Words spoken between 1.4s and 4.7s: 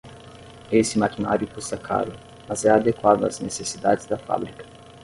custa caro, mas é adequado às necessidades da fábrica